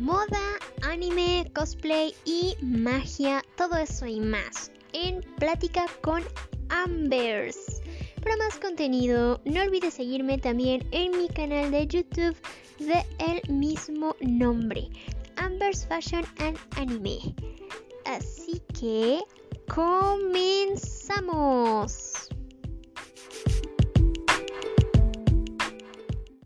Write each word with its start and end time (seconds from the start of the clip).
moda, 0.00 0.40
anime, 0.80 1.50
cosplay 1.54 2.14
y 2.24 2.56
magia, 2.62 3.44
todo 3.56 3.76
eso 3.76 4.06
y 4.06 4.18
más 4.18 4.72
en 4.94 5.20
Plática 5.36 5.84
con 6.00 6.22
Ambers. 6.70 7.82
Para 8.22 8.36
más 8.38 8.58
contenido, 8.58 9.40
no 9.44 9.60
olvides 9.60 9.94
seguirme 9.94 10.38
también 10.38 10.88
en 10.90 11.10
mi 11.18 11.28
canal 11.28 11.70
de 11.70 11.86
YouTube 11.86 12.36
de 12.78 13.04
el 13.18 13.54
mismo 13.54 14.16
nombre, 14.20 14.88
Ambers 15.36 15.86
Fashion 15.86 16.24
and 16.38 16.58
Anime. 16.76 17.34
Así 18.06 18.62
que 18.78 19.20
comenzamos. 19.68 20.99